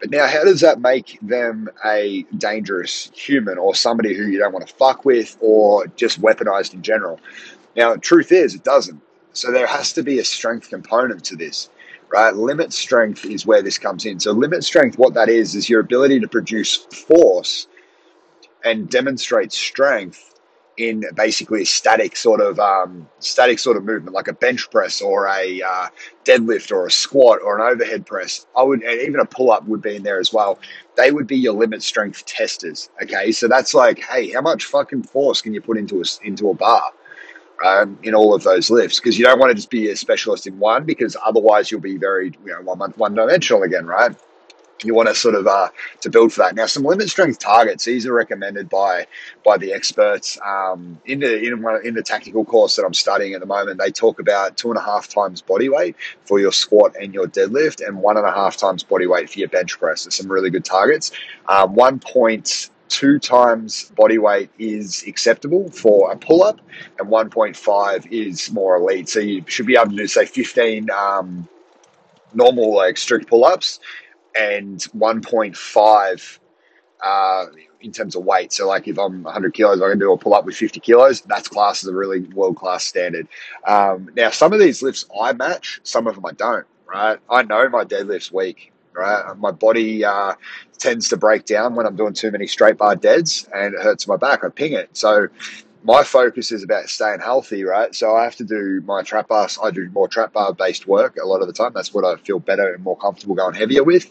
But 0.00 0.10
now, 0.10 0.26
how 0.26 0.44
does 0.44 0.60
that 0.62 0.80
make 0.80 1.18
them 1.22 1.68
a 1.84 2.24
dangerous 2.38 3.10
human 3.14 3.56
or 3.56 3.74
somebody 3.74 4.14
who 4.14 4.24
you 4.26 4.38
don't 4.38 4.52
want 4.52 4.66
to 4.66 4.74
fuck 4.74 5.04
with 5.04 5.36
or 5.40 5.86
just 5.88 6.20
weaponized 6.20 6.74
in 6.74 6.82
general? 6.82 7.20
Now, 7.76 7.94
truth 7.96 8.32
is, 8.32 8.54
it 8.54 8.64
doesn't. 8.64 9.00
So 9.32 9.52
there 9.52 9.66
has 9.66 9.92
to 9.94 10.02
be 10.02 10.18
a 10.18 10.24
strength 10.24 10.68
component 10.68 11.24
to 11.24 11.36
this, 11.36 11.70
right? 12.08 12.34
Limit 12.34 12.72
strength 12.72 13.24
is 13.24 13.46
where 13.46 13.62
this 13.62 13.78
comes 13.78 14.04
in. 14.04 14.18
So, 14.18 14.32
limit 14.32 14.64
strength, 14.64 14.98
what 14.98 15.14
that 15.14 15.28
is, 15.28 15.54
is 15.54 15.68
your 15.68 15.80
ability 15.80 16.20
to 16.20 16.28
produce 16.28 16.76
force 16.76 17.68
and 18.64 18.88
demonstrate 18.90 19.52
strength 19.52 20.31
in 20.76 21.04
basically 21.14 21.64
static 21.64 22.16
sort 22.16 22.40
of 22.40 22.58
um, 22.58 23.08
static 23.18 23.58
sort 23.58 23.76
of 23.76 23.84
movement, 23.84 24.14
like 24.14 24.28
a 24.28 24.32
bench 24.32 24.70
press 24.70 25.00
or 25.00 25.26
a 25.28 25.62
uh, 25.62 25.88
deadlift 26.24 26.70
or 26.70 26.86
a 26.86 26.90
squat 26.90 27.40
or 27.42 27.58
an 27.58 27.72
overhead 27.72 28.06
press. 28.06 28.46
I 28.56 28.62
would, 28.62 28.82
and 28.82 29.00
even 29.00 29.20
a 29.20 29.24
pull 29.24 29.50
up 29.50 29.66
would 29.66 29.82
be 29.82 29.96
in 29.96 30.02
there 30.02 30.18
as 30.18 30.32
well. 30.32 30.58
They 30.96 31.12
would 31.12 31.26
be 31.26 31.36
your 31.36 31.54
limit 31.54 31.82
strength 31.82 32.24
testers. 32.26 32.90
Okay, 33.02 33.32
so 33.32 33.48
that's 33.48 33.74
like, 33.74 33.98
hey, 34.00 34.30
how 34.30 34.40
much 34.40 34.64
fucking 34.64 35.04
force 35.04 35.42
can 35.42 35.54
you 35.54 35.60
put 35.60 35.78
into 35.78 36.00
a 36.00 36.04
into 36.26 36.50
a 36.50 36.54
bar? 36.54 36.92
Um, 37.64 37.96
in 38.02 38.12
all 38.12 38.34
of 38.34 38.42
those 38.42 38.70
lifts 38.70 38.98
because 38.98 39.16
you 39.16 39.24
don't 39.24 39.38
want 39.38 39.50
to 39.50 39.54
just 39.54 39.70
be 39.70 39.90
a 39.90 39.96
specialist 39.96 40.48
in 40.48 40.58
one 40.58 40.84
because 40.84 41.16
otherwise 41.24 41.70
you'll 41.70 41.80
be 41.80 41.96
very 41.96 42.32
you 42.44 42.52
know 42.52 42.60
one 42.62 42.80
one 42.96 43.14
dimensional 43.14 43.62
again, 43.62 43.86
right? 43.86 44.16
You 44.84 44.94
want 44.94 45.08
to 45.08 45.14
sort 45.14 45.34
of 45.34 45.46
uh, 45.46 45.68
to 46.00 46.10
build 46.10 46.32
for 46.32 46.42
that. 46.42 46.54
Now, 46.54 46.66
some 46.66 46.82
limit 46.82 47.08
strength 47.08 47.38
targets. 47.38 47.84
These 47.84 48.06
are 48.06 48.12
recommended 48.12 48.68
by 48.68 49.06
by 49.44 49.56
the 49.58 49.72
experts 49.72 50.38
um, 50.44 51.00
in 51.06 51.20
the 51.20 51.38
in, 51.42 51.64
in 51.84 51.94
the 51.94 52.02
tactical 52.02 52.44
course 52.44 52.76
that 52.76 52.84
I'm 52.84 52.94
studying 52.94 53.34
at 53.34 53.40
the 53.40 53.46
moment. 53.46 53.78
They 53.78 53.90
talk 53.90 54.20
about 54.20 54.56
two 54.56 54.70
and 54.70 54.78
a 54.78 54.82
half 54.82 55.08
times 55.08 55.40
body 55.40 55.68
weight 55.68 55.96
for 56.24 56.40
your 56.40 56.52
squat 56.52 56.94
and 57.00 57.14
your 57.14 57.26
deadlift, 57.26 57.86
and 57.86 57.98
one 57.98 58.16
and 58.16 58.26
a 58.26 58.32
half 58.32 58.56
times 58.56 58.82
body 58.82 59.06
weight 59.06 59.30
for 59.30 59.38
your 59.38 59.48
bench 59.48 59.78
press. 59.78 60.04
There's 60.04 60.16
some 60.16 60.30
really 60.30 60.50
good 60.50 60.64
targets. 60.64 61.12
Um, 61.48 61.74
one 61.74 61.98
point 61.98 62.70
two 62.88 63.18
times 63.18 63.90
body 63.96 64.18
weight 64.18 64.50
is 64.58 65.04
acceptable 65.06 65.70
for 65.70 66.12
a 66.12 66.16
pull 66.16 66.42
up, 66.42 66.60
and 66.98 67.08
1.5 67.08 68.12
is 68.12 68.52
more 68.52 68.76
elite. 68.76 69.08
So 69.08 69.18
you 69.18 69.42
should 69.46 69.66
be 69.66 69.76
able 69.76 69.92
to 69.92 69.96
do 69.96 70.06
say 70.06 70.26
15 70.26 70.90
um, 70.90 71.48
normal 72.34 72.74
like 72.74 72.96
strict 72.96 73.28
pull 73.28 73.44
ups 73.44 73.80
and 74.38 74.78
1.5 74.78 76.38
uh, 77.02 77.46
in 77.80 77.92
terms 77.92 78.14
of 78.14 78.24
weight. 78.24 78.52
So, 78.52 78.68
like 78.68 78.88
if 78.88 78.98
I'm 78.98 79.22
100 79.22 79.54
kilos, 79.54 79.82
I 79.82 79.90
can 79.90 79.98
do 79.98 80.12
a 80.12 80.18
pull 80.18 80.34
up 80.34 80.44
with 80.44 80.56
50 80.56 80.80
kilos. 80.80 81.20
That's 81.22 81.48
class 81.48 81.82
is 81.82 81.88
a 81.88 81.94
really 81.94 82.20
world 82.20 82.56
class 82.56 82.84
standard. 82.84 83.28
Um, 83.66 84.10
now, 84.16 84.30
some 84.30 84.52
of 84.52 84.60
these 84.60 84.82
lifts 84.82 85.04
I 85.20 85.32
match, 85.32 85.80
some 85.82 86.06
of 86.06 86.14
them 86.14 86.26
I 86.26 86.32
don't. 86.32 86.66
Right? 86.86 87.18
I 87.30 87.42
know 87.42 87.68
my 87.68 87.84
deadlift's 87.84 88.32
weak. 88.32 88.72
Right? 88.94 89.34
My 89.38 89.50
body 89.50 90.04
uh, 90.04 90.34
tends 90.78 91.08
to 91.08 91.16
break 91.16 91.46
down 91.46 91.74
when 91.74 91.86
I'm 91.86 91.96
doing 91.96 92.12
too 92.12 92.30
many 92.30 92.46
straight 92.46 92.76
bar 92.76 92.94
deads, 92.94 93.48
and 93.54 93.74
it 93.74 93.80
hurts 93.80 94.06
my 94.06 94.16
back. 94.16 94.44
I 94.44 94.50
ping 94.50 94.74
it. 94.74 94.94
So 94.96 95.28
my 95.84 96.04
focus 96.04 96.52
is 96.52 96.62
about 96.62 96.88
staying 96.88 97.20
healthy, 97.20 97.64
right? 97.64 97.94
So 97.94 98.14
I 98.14 98.24
have 98.24 98.36
to 98.36 98.44
do 98.44 98.80
my 98.84 99.02
trap 99.02 99.28
bar. 99.28 99.48
I 99.62 99.70
do 99.70 99.88
more 99.90 100.08
trap 100.08 100.32
bar 100.32 100.52
based 100.52 100.86
work 100.86 101.16
a 101.16 101.26
lot 101.26 101.40
of 101.40 101.48
the 101.48 101.52
time. 101.52 101.72
That's 101.74 101.92
what 101.92 102.04
I 102.04 102.16
feel 102.16 102.38
better 102.38 102.74
and 102.74 102.84
more 102.84 102.96
comfortable 102.96 103.34
going 103.34 103.54
heavier 103.54 103.82
with. 103.82 104.08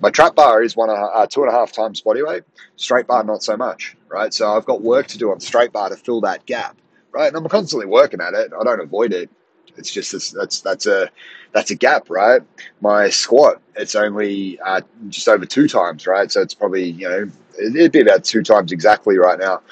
My 0.00 0.10
trap 0.10 0.36
bar 0.36 0.62
is 0.62 0.76
one 0.76 0.90
uh, 0.90 1.26
two 1.26 1.42
and 1.42 1.50
a 1.50 1.52
half 1.52 1.72
times 1.72 2.00
body 2.00 2.22
weight. 2.22 2.44
Straight 2.76 3.08
bar, 3.08 3.24
not 3.24 3.42
so 3.42 3.56
much, 3.56 3.96
right? 4.08 4.32
So 4.32 4.56
I've 4.56 4.64
got 4.64 4.80
work 4.80 5.08
to 5.08 5.18
do 5.18 5.32
on 5.32 5.40
straight 5.40 5.72
bar 5.72 5.88
to 5.88 5.96
fill 5.96 6.20
that 6.20 6.46
gap, 6.46 6.76
right? 7.10 7.26
And 7.26 7.36
I'm 7.36 7.48
constantly 7.48 7.86
working 7.86 8.20
at 8.20 8.34
it. 8.34 8.52
I 8.58 8.62
don't 8.62 8.80
avoid 8.80 9.12
it. 9.12 9.28
It's 9.76 9.92
just 9.92 10.12
this, 10.12 10.30
that's 10.30 10.60
that's 10.60 10.86
a 10.86 11.08
that's 11.52 11.70
a 11.72 11.74
gap, 11.74 12.10
right? 12.10 12.42
My 12.80 13.10
squat, 13.10 13.60
it's 13.74 13.96
only 13.96 14.60
uh, 14.60 14.82
just 15.08 15.28
over 15.28 15.46
two 15.46 15.66
times, 15.66 16.06
right? 16.06 16.30
So 16.30 16.42
it's 16.42 16.54
probably 16.54 16.90
you 16.90 17.08
know 17.08 17.30
it'd 17.60 17.90
be 17.90 18.00
about 18.00 18.22
two 18.22 18.42
times 18.42 18.70
exactly 18.70 19.18
right 19.18 19.38
now. 19.38 19.62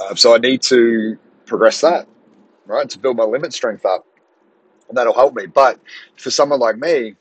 Uh, 0.00 0.14
so 0.14 0.34
I 0.34 0.38
need 0.38 0.62
to 0.62 1.18
progress 1.46 1.80
that, 1.80 2.06
right, 2.66 2.88
to 2.88 2.98
build 2.98 3.16
my 3.16 3.24
limit 3.24 3.52
strength 3.52 3.84
up. 3.84 4.06
And 4.88 4.96
that'll 4.96 5.14
help 5.14 5.34
me. 5.34 5.46
But 5.46 5.80
for 6.16 6.30
someone 6.30 6.60
like 6.60 6.76
me, 6.76 7.14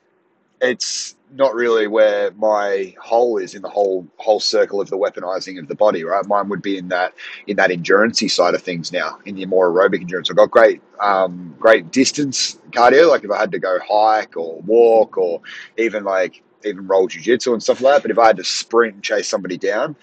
it's 0.62 1.16
not 1.36 1.56
really 1.56 1.88
where 1.88 2.32
my 2.32 2.94
hole 3.02 3.38
is 3.38 3.56
in 3.56 3.62
the 3.62 3.70
whole 3.70 4.08
whole 4.18 4.40
circle 4.40 4.80
of 4.80 4.90
the 4.90 4.98
weaponizing 4.98 5.60
of 5.60 5.68
the 5.68 5.76
body, 5.76 6.04
right? 6.04 6.26
Mine 6.28 6.48
would 6.50 6.62
be 6.62 6.78
in 6.78 6.88
that 6.90 7.14
in 7.48 7.58
that 7.58 7.70
endurancey 7.70 8.30
side 8.30 8.54
of 8.54 8.62
things 8.62 8.92
now, 8.92 9.20
in 9.26 9.36
the 9.36 9.46
more 9.46 9.72
aerobic 9.72 10.02
endurance. 10.02 10.30
I've 10.30 10.38
got 10.38 10.52
great 10.52 10.82
um, 11.00 11.56
great 11.60 11.92
distance 11.92 12.60
cardio, 12.72 13.10
like 13.10 13.24
if 13.24 13.32
I 13.32 13.40
had 13.40 13.52
to 13.52 13.60
go 13.60 13.80
hike 13.84 14.38
or 14.38 14.62
walk 14.62 15.18
or 15.18 15.42
even 15.78 16.04
like 16.04 16.44
even 16.66 16.88
roll 16.88 17.08
jiu-jitsu 17.08 17.52
and 17.52 17.62
stuff 17.62 17.82
like 17.82 17.96
that. 17.96 18.02
But 18.04 18.12
if 18.12 18.20
I 18.20 18.28
had 18.28 18.38
to 18.38 18.44
sprint 18.44 18.94
and 18.96 19.04
chase 19.04 19.28
somebody 19.28 19.58
down, 19.58 19.96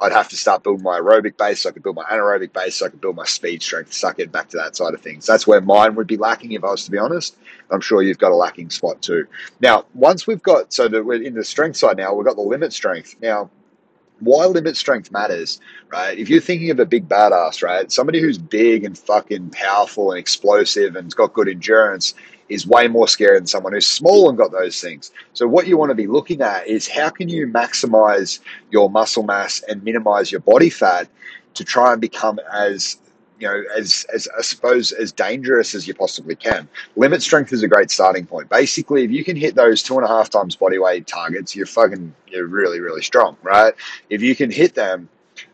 I'd 0.00 0.12
have 0.12 0.28
to 0.30 0.36
start 0.36 0.62
building 0.62 0.82
my 0.82 0.98
aerobic 0.98 1.36
base. 1.36 1.60
So 1.60 1.68
I 1.68 1.72
could 1.72 1.82
build 1.82 1.96
my 1.96 2.04
anaerobic 2.04 2.52
base. 2.52 2.76
So 2.76 2.86
I 2.86 2.88
could 2.88 3.00
build 3.00 3.16
my 3.16 3.26
speed 3.26 3.62
strength. 3.62 3.92
Start 3.92 4.16
getting 4.16 4.32
back 4.32 4.48
to 4.50 4.56
that 4.56 4.76
side 4.76 4.94
of 4.94 5.00
things. 5.00 5.26
That's 5.26 5.46
where 5.46 5.60
mine 5.60 5.94
would 5.94 6.06
be 6.06 6.16
lacking 6.16 6.52
if 6.52 6.64
I 6.64 6.70
was 6.70 6.84
to 6.86 6.90
be 6.90 6.98
honest. 6.98 7.36
I'm 7.70 7.80
sure 7.80 8.02
you've 8.02 8.18
got 8.18 8.32
a 8.32 8.36
lacking 8.36 8.70
spot 8.70 9.02
too. 9.02 9.26
Now, 9.60 9.84
once 9.94 10.26
we've 10.26 10.42
got 10.42 10.72
so 10.72 10.88
that 10.88 11.04
we're 11.04 11.22
in 11.22 11.34
the 11.34 11.44
strength 11.44 11.76
side 11.76 11.98
now, 11.98 12.14
we've 12.14 12.26
got 12.26 12.36
the 12.36 12.42
limit 12.42 12.72
strength. 12.72 13.16
Now, 13.20 13.50
why 14.20 14.46
limit 14.46 14.76
strength 14.76 15.10
matters, 15.10 15.60
right? 15.90 16.18
If 16.18 16.28
you're 16.28 16.40
thinking 16.40 16.70
of 16.70 16.78
a 16.78 16.86
big 16.86 17.08
badass, 17.08 17.62
right? 17.62 17.90
Somebody 17.90 18.20
who's 18.20 18.38
big 18.38 18.84
and 18.84 18.96
fucking 18.96 19.50
powerful 19.50 20.12
and 20.12 20.18
explosive 20.18 20.96
and's 20.96 21.14
got 21.14 21.32
good 21.32 21.48
endurance 21.48 22.14
is 22.50 22.66
way 22.66 22.88
more 22.88 23.08
scary 23.08 23.38
than 23.38 23.46
someone 23.46 23.72
who's 23.72 23.86
small 23.86 24.28
and 24.28 24.36
got 24.36 24.52
those 24.52 24.80
things. 24.80 25.12
So 25.32 25.46
what 25.46 25.66
you 25.66 25.78
want 25.78 25.90
to 25.90 25.94
be 25.94 26.06
looking 26.06 26.42
at 26.42 26.66
is 26.66 26.86
how 26.86 27.08
can 27.08 27.28
you 27.28 27.46
maximize 27.46 28.40
your 28.70 28.90
muscle 28.90 29.22
mass 29.22 29.62
and 29.68 29.82
minimize 29.82 30.30
your 30.30 30.40
body 30.40 30.68
fat 30.68 31.08
to 31.54 31.64
try 31.64 31.92
and 31.92 32.00
become 32.00 32.38
as 32.52 32.98
you 33.38 33.48
know, 33.48 33.62
as, 33.74 34.04
as 34.12 34.28
I 34.36 34.42
suppose, 34.42 34.92
as 34.92 35.12
dangerous 35.12 35.74
as 35.74 35.88
you 35.88 35.94
possibly 35.94 36.36
can. 36.36 36.68
Limit 36.96 37.22
strength 37.22 37.54
is 37.54 37.62
a 37.62 37.68
great 37.68 37.90
starting 37.90 38.26
point. 38.26 38.50
Basically, 38.50 39.02
if 39.02 39.10
you 39.10 39.24
can 39.24 39.34
hit 39.34 39.54
those 39.54 39.82
two 39.82 39.96
and 39.96 40.04
a 40.04 40.08
half 40.08 40.28
times 40.28 40.56
body 40.56 40.78
weight 40.78 41.06
targets, 41.06 41.56
you're 41.56 41.64
fucking, 41.64 42.14
you're 42.28 42.46
really, 42.46 42.80
really 42.80 43.00
strong, 43.00 43.38
right? 43.42 43.72
If 44.10 44.20
you 44.20 44.36
can 44.36 44.50
hit 44.50 44.74
them, 44.74 45.08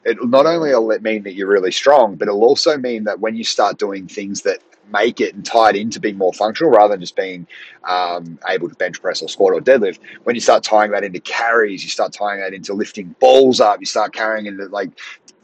it 0.05 0.19
not 0.29 0.47
only 0.47 0.71
will 0.71 0.91
it 0.91 1.03
mean 1.03 1.23
that 1.23 1.35
you're 1.35 1.47
really 1.47 1.71
strong, 1.71 2.17
but 2.17 2.27
it'll 2.27 2.43
also 2.43 2.77
mean 2.77 3.05
that 3.05 3.21
when 3.21 3.37
you 3.37 3.45
start 3.45 3.79
doing 3.79 4.09
things 4.09 4.43
that 4.43 4.59
make 4.91 5.21
it 5.21 5.35
and 5.35 5.45
tie 5.45 5.71
it 5.71 5.77
into 5.77 6.01
being 6.01 6.17
more 6.17 6.33
functional 6.33 6.71
rather 6.71 6.95
than 6.95 7.01
just 7.01 7.17
being 7.17 7.47
um, 7.85 8.39
able 8.49 8.69
to 8.69 8.75
bench 8.77 9.01
press 9.01 9.23
or 9.23 9.29
squat 9.29 9.53
or 9.53 9.61
deadlift. 9.61 9.99
When 10.25 10.35
you 10.35 10.41
start 10.41 10.63
tying 10.63 10.91
that 10.93 11.05
into 11.05 11.21
carries, 11.21 11.83
you 11.83 11.91
start 11.91 12.13
tying 12.13 12.41
that 12.41 12.55
into 12.55 12.73
lifting 12.75 13.15
balls 13.21 13.61
up, 13.61 13.81
you 13.81 13.87
start 13.87 14.13
carrying 14.13 14.47
into 14.47 14.67
like 14.67 14.91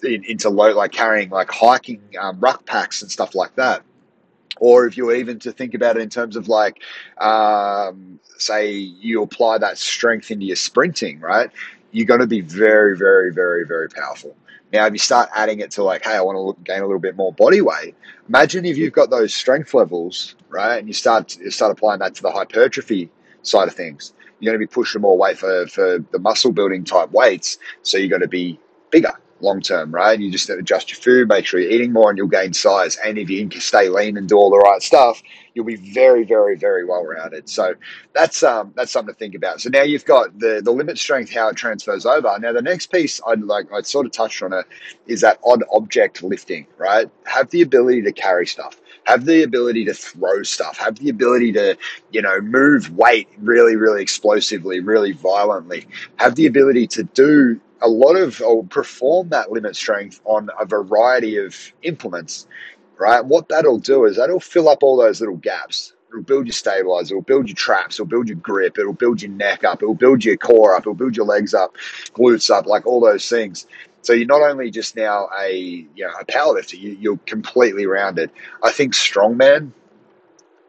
into 0.03 0.49
low, 0.49 0.75
like 0.75 0.93
carrying 0.93 1.31
like 1.31 1.51
hiking 1.51 2.01
um, 2.21 2.41
ruck 2.41 2.65
packs 2.67 3.03
and 3.03 3.11
stuff 3.11 3.35
like 3.35 3.55
that. 3.57 3.83
Or 4.61 4.87
if 4.87 4.97
you 4.97 5.11
even 5.13 5.39
to 5.41 5.53
think 5.53 5.75
about 5.75 5.97
it 5.97 6.03
in 6.03 6.09
terms 6.09 6.37
of 6.37 6.49
like, 6.49 6.83
um, 7.19 8.21
say 8.39 8.71
you 8.71 9.23
apply 9.23 9.59
that 9.59 9.79
strength 9.79 10.31
into 10.31 10.47
your 10.47 10.57
sprinting, 10.57 11.21
right? 11.21 11.51
You're 11.91 12.07
going 12.07 12.21
to 12.21 12.27
be 12.27 12.41
very, 12.41 12.97
very, 12.97 13.33
very, 13.33 13.67
very 13.67 13.89
powerful. 13.89 14.37
Now, 14.73 14.87
if 14.87 14.93
you 14.93 14.99
start 14.99 15.29
adding 15.35 15.61
it 15.61 15.71
to 15.73 15.83
like, 15.83 16.05
hey, 16.05 16.17
I 16.17 16.23
want 16.23 16.57
to 16.57 16.63
gain 16.65 16.81
a 16.81 16.87
little 16.87 16.99
bit 16.99 17.17
more 17.17 17.33
body 17.33 17.61
weight, 17.61 17.95
imagine 18.29 18.65
if 18.65 18.79
you've 18.79 18.93
got 18.93 19.11
those 19.11 19.35
strength 19.35 19.75
levels, 19.75 20.35
right, 20.49 20.79
and 20.79 20.89
you 20.89 20.95
start 20.95 21.37
you 21.39 21.51
start 21.51 21.73
applying 21.73 22.01
that 22.01 22.15
to 22.17 22.23
the 22.23 22.31
hypertrophy 22.31 23.11
side 23.43 23.69
of 23.69 23.75
things. 23.75 24.15
You're 24.41 24.53
going 24.53 24.61
to 24.61 24.67
be 24.67 24.73
pushing 24.73 25.03
more 25.03 25.17
weight 25.17 25.39
for, 25.39 25.67
for 25.67 25.99
the 26.11 26.19
muscle 26.19 26.53
building 26.53 26.85
type 26.85 27.13
weights, 27.13 27.59
so 27.83 27.99
you're 27.99 28.09
going 28.09 28.23
to 28.23 28.29
be 28.29 28.59
bigger 28.91 29.13
long 29.43 29.61
term, 29.61 29.93
right? 29.93 30.19
You 30.19 30.31
just 30.31 30.49
adjust 30.49 30.91
your 30.91 31.01
food, 31.01 31.29
make 31.29 31.47
sure 31.47 31.61
you're 31.61 31.71
eating 31.71 31.93
more, 31.93 32.09
and 32.09 32.17
you'll 32.17 32.29
gain 32.29 32.53
size. 32.53 32.97
And 33.05 33.19
if 33.19 33.29
you 33.29 33.47
can 33.49 33.61
stay 33.61 33.89
lean 33.89 34.17
and 34.17 34.29
do 34.29 34.37
all 34.37 34.51
the 34.51 34.59
right 34.59 34.83
stuff, 34.83 35.23
you'll 35.55 35.65
be 35.65 35.77
very, 35.77 36.25
very, 36.25 36.57
very 36.57 36.85
well 36.85 37.05
rounded. 37.05 37.49
So 37.49 37.75
that's 38.15 38.43
um, 38.43 38.73
that's 38.77 38.93
something 38.93 39.15
to 39.15 39.19
think 39.19 39.35
about. 39.35 39.61
So 39.61 39.71
now 39.71 39.83
you've 39.83 40.05
got 40.05 40.39
the 40.39 40.61
the 40.65 40.71
limit 40.71 40.99
strength, 40.99 41.33
how 41.33 41.49
it 41.49 41.57
transfers 41.57 42.07
over. 42.07 42.39
Now 42.39 42.53
the 42.53 42.63
next 42.63 42.87
piece 42.87 43.21
I'd 43.27 43.43
like 43.43 43.73
I 43.73 43.83
sort 43.83 44.07
of 44.07 44.13
touched 44.13 44.43
on 44.43 44.53
it 44.53 44.67
is 45.07 45.21
that 45.23 45.39
odd 45.45 45.63
object 45.73 46.23
lifting, 46.23 46.67
right? 46.79 47.11
Have 47.25 47.51
the 47.51 47.63
ability 47.63 48.03
to 48.03 48.13
carry 48.13 48.47
stuff. 48.47 48.81
Have 49.05 49.25
the 49.25 49.43
ability 49.43 49.85
to 49.87 49.95
throw 49.95 50.45
stuff. 50.45 50.79
Have 50.79 50.97
the 50.97 51.09
ability 51.09 51.53
to, 51.55 51.77
you 52.13 52.23
know, 52.23 52.41
move 52.41 52.91
weight 52.97 53.29
really, 53.39 53.75
really 53.75 54.01
explosively, 54.01 54.79
really 54.79 55.11
violently. 55.13 55.89
Have 56.17 56.37
the 56.37 56.47
ability 56.47 56.87
to 56.89 57.03
do 57.03 57.61
a 57.83 57.89
lot 57.89 58.17
of 58.17 58.41
or 58.41 58.65
perform 58.65 59.29
that 59.31 59.51
limit 59.51 59.77
strength 59.77 60.21
on 60.25 60.49
a 60.59 60.65
variety 60.65 61.37
of 61.37 61.57
implements, 61.83 62.47
right? 62.99 63.25
What 63.25 63.49
that'll 63.49 63.79
do 63.79 64.05
is 64.05 64.17
that'll 64.17 64.41
fill 64.41 64.69
up 64.69 64.83
all 64.83 64.97
those 64.97 65.21
little 65.21 65.37
gaps. 65.37 65.95
It'll 66.11 66.23
build 66.23 66.47
your 66.47 66.53
stabilizer, 66.53 67.15
it'll 67.15 67.23
build 67.23 67.49
your 67.49 67.57
traps, 67.57 67.97
it'll 67.97 68.07
build 68.07 68.29
your 68.29 68.37
grip, 68.37 68.79
it'll 68.79 68.93
build 68.93 69.23
your 69.23 69.31
neck 69.31 69.65
up, 69.65 69.83
it'll 69.83 69.95
build 69.95 70.25
your 70.25 70.37
core 70.37 70.75
up, 70.75 70.83
it'll 70.83 70.95
build 70.95 71.17
your 71.17 71.25
legs 71.25 71.55
up, 71.55 71.77
glutes 72.15 72.51
up, 72.51 72.67
like 72.67 72.87
all 72.87 73.01
those 73.01 73.27
things. 73.29 73.67
So 74.03 74.13
you're 74.13 74.27
not 74.27 74.43
only 74.43 74.71
just 74.71 74.95
now 74.97 75.29
a 75.41 75.55
you 75.55 76.05
know 76.05 76.13
a 76.21 76.25
powerlifter, 76.27 76.79
you, 76.79 76.97
you're 77.01 77.19
completely 77.27 77.87
rounded. 77.87 78.31
I 78.63 78.73
think 78.73 78.95
strongman 78.95 79.73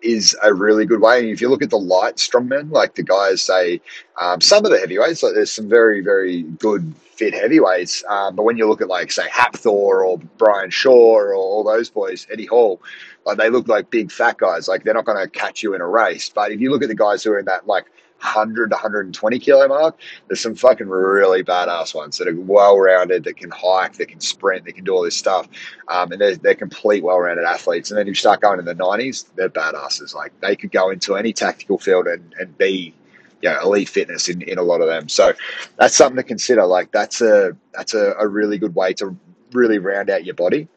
is 0.04 0.36
a 0.44 0.54
really 0.54 0.86
good 0.86 1.02
way. 1.02 1.20
And 1.20 1.30
if 1.30 1.42
you 1.42 1.50
look 1.50 1.64
at 1.64 1.70
the 1.70 1.80
light 1.80 2.18
strongmen, 2.18 2.72
like 2.72 2.96
the 2.96 3.04
guys 3.04 3.42
say, 3.42 3.82
um, 4.20 4.42
some 4.42 4.66
of 4.66 4.72
the 4.72 4.80
heavyweights, 4.80 5.24
like 5.24 5.34
there's 5.34 5.52
some 5.52 5.70
very, 5.70 6.02
very 6.02 6.44
good 6.44 6.94
fit 7.16 7.34
heavyweights. 7.34 8.04
Um, 8.10 8.36
but 8.36 8.44
when 8.44 8.58
you 8.58 8.68
look 8.68 8.82
at 8.82 8.88
like 8.88 9.12
say 9.12 9.28
Hafthor 9.28 9.68
or 10.06 10.18
Brian 10.38 10.70
Shaw 10.70 10.92
or 10.92 11.34
all 11.34 11.64
those 11.64 11.90
boys, 11.90 12.28
Eddie 12.32 12.46
Hall, 12.46 12.82
like 13.26 13.38
they 13.38 13.50
look 13.50 13.68
like 13.68 13.90
big 13.90 14.12
fat 14.12 14.38
guys. 14.38 14.68
Like 14.68 14.84
they're 14.84 14.94
not 14.94 15.06
going 15.06 15.24
to 15.24 15.30
catch 15.30 15.64
you 15.64 15.74
in 15.74 15.82
a 15.82 15.88
race. 15.88 16.30
But 16.30 16.52
if 16.52 16.60
you 16.60 16.72
look 16.72 16.84
at 16.84 16.90
the 16.90 16.96
guys 16.96 17.24
who 17.24 17.32
are 17.32 17.40
in 17.40 17.46
that 17.46 17.68
like 17.68 17.86
100 18.24 18.70
to 18.70 18.76
120 18.76 19.40
kilo 19.40 19.68
mark, 19.68 20.00
there's 20.28 20.40
some 20.40 20.56
fucking 20.56 20.88
really 20.88 21.44
badass 21.44 21.94
ones 21.94 22.18
that 22.18 22.28
are 22.28 22.36
well 22.36 22.80
rounded, 22.80 23.24
that 23.26 23.38
can 23.38 23.52
hike, 23.52 23.94
that 23.94 24.08
can 24.08 24.22
sprint, 24.22 24.66
that 24.66 24.74
can 24.74 24.84
do 24.84 24.94
all 24.94 25.04
this 25.04 25.18
stuff. 25.18 25.48
Um, 25.90 26.12
and 26.12 26.22
they're, 26.22 26.36
they're 26.36 26.56
complete 26.56 27.04
well 27.04 27.20
rounded 27.20 27.46
athletes. 27.46 27.92
And 27.92 27.98
then 27.98 28.08
you 28.08 28.14
start 28.14 28.42
going 28.42 28.60
in 28.60 28.66
the 28.66 28.76
90s, 28.76 29.26
they're 29.36 29.50
badasses. 29.50 30.16
Like 30.16 30.40
they 30.40 30.56
could 30.56 30.72
go 30.72 30.90
into 30.90 31.16
any 31.16 31.34
tactical 31.34 31.78
field 31.78 32.08
and, 32.08 32.34
and 32.40 32.58
be 32.58 32.94
you 33.42 33.50
know, 33.50 33.60
elite 33.62 33.90
fitness 33.90 34.30
in, 34.30 34.42
in 34.44 34.58
a 34.58 34.64
lot 34.64 34.80
of 34.80 34.88
them. 34.88 35.10
So 35.10 35.34
that's 35.78 35.96
something 35.96 36.16
to 36.16 36.24
consider. 36.24 36.66
Like 36.66 36.92
that's 36.92 37.22
a 37.22 37.58
that's 37.74 37.94
a, 37.94 38.16
a 38.18 38.26
really 38.26 38.58
good 38.58 38.74
way 38.74 38.94
to 38.94 39.18
really 39.52 39.80
round 39.80 40.10
out 40.10 40.26
your 40.26 40.36
body. 40.36 40.70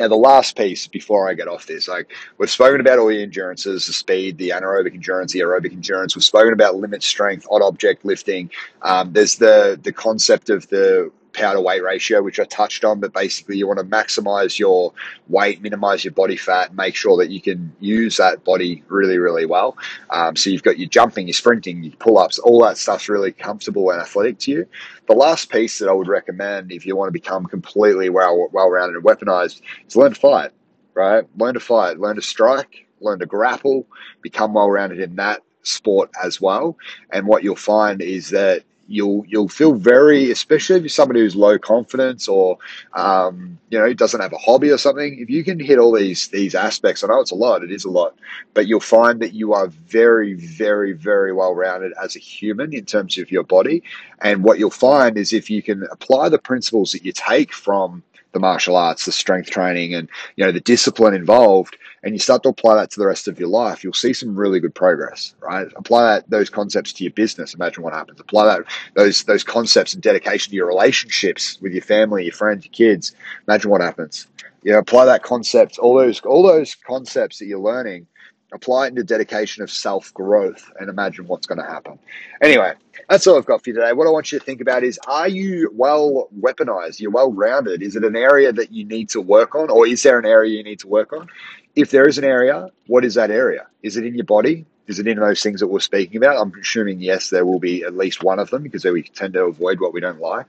Now, 0.00 0.08
the 0.08 0.16
last 0.16 0.56
piece 0.56 0.86
before 0.86 1.28
I 1.28 1.34
get 1.34 1.46
off 1.46 1.66
this, 1.66 1.86
like 1.86 2.10
we've 2.38 2.50
spoken 2.50 2.80
about 2.80 2.98
all 2.98 3.08
the 3.08 3.22
endurances, 3.22 3.86
the 3.86 3.92
speed, 3.92 4.38
the 4.38 4.48
anaerobic 4.48 4.94
endurance, 4.94 5.34
the 5.34 5.40
aerobic 5.40 5.72
endurance. 5.72 6.16
We've 6.16 6.24
spoken 6.24 6.54
about 6.54 6.76
limit 6.76 7.02
strength, 7.02 7.46
odd 7.50 7.60
object 7.60 8.02
lifting. 8.02 8.50
Um, 8.80 9.12
there's 9.12 9.36
the 9.36 9.78
the 9.82 9.92
concept 9.92 10.48
of 10.48 10.66
the 10.70 11.12
power 11.32 11.54
to 11.54 11.60
weight 11.60 11.82
ratio, 11.82 12.22
which 12.22 12.40
I 12.40 12.44
touched 12.44 12.84
on, 12.84 13.00
but 13.00 13.12
basically 13.12 13.56
you 13.56 13.66
want 13.66 13.78
to 13.78 13.84
maximize 13.84 14.58
your 14.58 14.92
weight, 15.28 15.62
minimize 15.62 16.04
your 16.04 16.12
body 16.12 16.36
fat, 16.36 16.74
make 16.74 16.94
sure 16.94 17.16
that 17.18 17.30
you 17.30 17.40
can 17.40 17.74
use 17.80 18.16
that 18.16 18.44
body 18.44 18.82
really, 18.88 19.18
really 19.18 19.46
well. 19.46 19.76
Um, 20.10 20.36
so 20.36 20.50
you've 20.50 20.62
got 20.62 20.78
your 20.78 20.88
jumping, 20.88 21.26
your 21.26 21.34
sprinting, 21.34 21.82
your 21.82 21.96
pull 21.96 22.18
ups, 22.18 22.38
all 22.38 22.62
that 22.64 22.78
stuff's 22.78 23.08
really 23.08 23.32
comfortable 23.32 23.90
and 23.90 24.00
athletic 24.00 24.38
to 24.40 24.50
you. 24.50 24.66
The 25.06 25.14
last 25.14 25.50
piece 25.50 25.78
that 25.78 25.88
I 25.88 25.92
would 25.92 26.08
recommend 26.08 26.72
if 26.72 26.86
you 26.86 26.96
want 26.96 27.08
to 27.08 27.12
become 27.12 27.46
completely 27.46 28.08
well 28.08 28.48
rounded 28.52 28.96
and 28.96 29.04
weaponized 29.04 29.60
is 29.86 29.96
learn 29.96 30.14
to 30.14 30.20
fight, 30.20 30.50
right? 30.94 31.24
Learn 31.36 31.54
to 31.54 31.60
fight, 31.60 31.98
learn 31.98 32.16
to 32.16 32.22
strike, 32.22 32.86
learn 33.00 33.18
to 33.18 33.26
grapple, 33.26 33.86
become 34.22 34.54
well 34.54 34.70
rounded 34.70 35.00
in 35.00 35.16
that 35.16 35.42
sport 35.62 36.10
as 36.22 36.40
well. 36.40 36.76
And 37.12 37.26
what 37.26 37.42
you'll 37.42 37.56
find 37.56 38.00
is 38.00 38.30
that 38.30 38.62
you'll 38.90 39.24
you'll 39.28 39.48
feel 39.48 39.74
very, 39.74 40.30
especially 40.32 40.76
if 40.76 40.82
you're 40.82 40.88
somebody 40.88 41.20
who's 41.20 41.36
low 41.36 41.58
confidence 41.58 42.26
or 42.26 42.58
um, 42.94 43.56
you 43.70 43.78
know 43.78 43.92
doesn't 43.94 44.20
have 44.20 44.32
a 44.32 44.38
hobby 44.38 44.70
or 44.70 44.78
something. 44.78 45.18
If 45.20 45.30
you 45.30 45.44
can 45.44 45.60
hit 45.60 45.78
all 45.78 45.92
these 45.92 46.28
these 46.28 46.54
aspects, 46.54 47.04
I 47.04 47.06
know 47.06 47.20
it's 47.20 47.30
a 47.30 47.36
lot, 47.36 47.62
it 47.62 47.70
is 47.70 47.84
a 47.84 47.90
lot, 47.90 48.18
but 48.52 48.66
you'll 48.66 48.80
find 48.80 49.20
that 49.20 49.32
you 49.32 49.54
are 49.54 49.68
very, 49.68 50.34
very, 50.34 50.92
very 50.92 51.32
well 51.32 51.54
rounded 51.54 51.92
as 52.02 52.16
a 52.16 52.18
human 52.18 52.74
in 52.74 52.84
terms 52.84 53.16
of 53.16 53.30
your 53.30 53.44
body. 53.44 53.82
And 54.20 54.42
what 54.42 54.58
you'll 54.58 54.70
find 54.70 55.16
is 55.16 55.32
if 55.32 55.48
you 55.48 55.62
can 55.62 55.84
apply 55.92 56.28
the 56.28 56.38
principles 56.38 56.92
that 56.92 57.04
you 57.04 57.12
take 57.12 57.52
from 57.52 58.02
the 58.32 58.40
martial 58.40 58.76
arts, 58.76 59.04
the 59.04 59.12
strength 59.12 59.50
training, 59.50 59.94
and 59.94 60.08
you 60.36 60.44
know 60.44 60.52
the 60.52 60.60
discipline 60.60 61.14
involved, 61.14 61.76
and 62.02 62.14
you 62.14 62.18
start 62.18 62.42
to 62.44 62.48
apply 62.48 62.76
that 62.76 62.90
to 62.90 63.00
the 63.00 63.06
rest 63.06 63.28
of 63.28 63.38
your 63.38 63.48
life, 63.48 63.84
you'll 63.84 63.92
see 63.92 64.12
some 64.12 64.34
really 64.34 64.60
good 64.60 64.74
progress. 64.74 65.34
Right? 65.40 65.66
Apply 65.76 66.04
that, 66.04 66.30
those 66.30 66.48
concepts 66.48 66.92
to 66.94 67.04
your 67.04 67.12
business. 67.12 67.54
Imagine 67.54 67.82
what 67.82 67.92
happens. 67.92 68.20
Apply 68.20 68.46
that 68.46 68.64
those 68.94 69.24
those 69.24 69.44
concepts 69.44 69.94
and 69.94 70.02
dedication 70.02 70.50
to 70.50 70.56
your 70.56 70.66
relationships 70.66 71.58
with 71.60 71.72
your 71.72 71.82
family, 71.82 72.24
your 72.24 72.32
friends, 72.32 72.64
your 72.64 72.72
kids. 72.72 73.14
Imagine 73.46 73.70
what 73.70 73.80
happens. 73.80 74.26
You 74.62 74.72
know, 74.72 74.78
apply 74.78 75.06
that 75.06 75.22
concept, 75.22 75.78
all 75.78 75.96
those 75.96 76.20
all 76.20 76.42
those 76.42 76.74
concepts 76.74 77.38
that 77.38 77.46
you're 77.46 77.60
learning 77.60 78.06
apply 78.52 78.86
it 78.86 78.88
into 78.88 79.04
dedication 79.04 79.62
of 79.62 79.70
self 79.70 80.12
growth 80.14 80.70
and 80.78 80.88
imagine 80.88 81.26
what's 81.26 81.46
going 81.46 81.58
to 81.58 81.64
happen. 81.64 81.98
Anyway, 82.42 82.74
that's 83.08 83.26
all 83.26 83.36
I've 83.36 83.46
got 83.46 83.62
for 83.62 83.70
you 83.70 83.74
today. 83.74 83.92
What 83.92 84.06
I 84.06 84.10
want 84.10 84.32
you 84.32 84.38
to 84.38 84.44
think 84.44 84.60
about 84.60 84.82
is 84.82 84.98
are 85.06 85.28
you 85.28 85.70
well 85.74 86.28
weaponized? 86.38 87.00
You're 87.00 87.10
well 87.10 87.32
rounded? 87.32 87.82
Is 87.82 87.96
it 87.96 88.04
an 88.04 88.16
area 88.16 88.52
that 88.52 88.72
you 88.72 88.84
need 88.84 89.08
to 89.10 89.20
work 89.20 89.54
on, 89.54 89.70
or 89.70 89.86
is 89.86 90.02
there 90.02 90.18
an 90.18 90.26
area 90.26 90.56
you 90.56 90.64
need 90.64 90.80
to 90.80 90.88
work 90.88 91.12
on? 91.12 91.28
If 91.76 91.90
there 91.90 92.08
is 92.08 92.18
an 92.18 92.24
area, 92.24 92.68
what 92.86 93.04
is 93.04 93.14
that 93.14 93.30
area? 93.30 93.66
Is 93.82 93.96
it 93.96 94.04
in 94.04 94.14
your 94.14 94.24
body? 94.24 94.66
Is 94.86 94.98
it 94.98 95.06
in 95.06 95.20
those 95.20 95.40
things 95.40 95.60
that 95.60 95.68
we're 95.68 95.78
speaking 95.78 96.16
about? 96.16 96.36
I'm 96.36 96.52
assuming 96.60 97.00
yes, 97.00 97.30
there 97.30 97.46
will 97.46 97.60
be 97.60 97.84
at 97.84 97.96
least 97.96 98.24
one 98.24 98.40
of 98.40 98.50
them 98.50 98.64
because 98.64 98.84
we 98.84 99.04
tend 99.04 99.34
to 99.34 99.44
avoid 99.44 99.78
what 99.78 99.92
we 99.92 100.00
don't 100.00 100.20
like. 100.20 100.46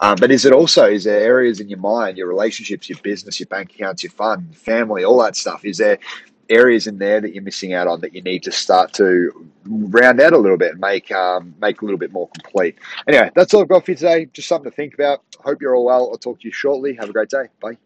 Um, 0.00 0.16
but 0.18 0.30
is 0.30 0.46
it 0.46 0.52
also, 0.52 0.86
is 0.86 1.04
there 1.04 1.20
areas 1.20 1.60
in 1.60 1.68
your 1.68 1.78
mind, 1.78 2.16
your 2.16 2.26
relationships, 2.26 2.88
your 2.88 2.98
business, 3.00 3.38
your 3.38 3.48
bank 3.48 3.74
accounts, 3.74 4.02
your 4.02 4.12
fun, 4.12 4.48
family, 4.54 5.04
all 5.04 5.22
that 5.22 5.36
stuff? 5.36 5.66
Is 5.66 5.76
there 5.76 5.98
areas 6.48 6.86
in 6.86 6.98
there 6.98 7.20
that 7.20 7.34
you're 7.34 7.42
missing 7.42 7.72
out 7.72 7.88
on 7.88 8.00
that 8.00 8.14
you 8.14 8.22
need 8.22 8.42
to 8.42 8.52
start 8.52 8.92
to 8.94 9.48
round 9.64 10.20
out 10.20 10.32
a 10.32 10.38
little 10.38 10.58
bit 10.58 10.78
make 10.78 11.10
um, 11.12 11.54
make 11.60 11.80
a 11.82 11.84
little 11.84 11.98
bit 11.98 12.12
more 12.12 12.28
complete. 12.28 12.76
Anyway, 13.08 13.30
that's 13.34 13.54
all 13.54 13.62
I've 13.62 13.68
got 13.68 13.84
for 13.84 13.92
you 13.92 13.96
today. 13.96 14.26
Just 14.32 14.48
something 14.48 14.70
to 14.70 14.76
think 14.76 14.94
about. 14.94 15.22
Hope 15.40 15.60
you're 15.60 15.74
all 15.74 15.84
well. 15.84 16.10
I'll 16.10 16.18
talk 16.18 16.40
to 16.40 16.46
you 16.46 16.52
shortly. 16.52 16.94
Have 16.94 17.10
a 17.10 17.12
great 17.12 17.30
day. 17.30 17.46
Bye. 17.60 17.78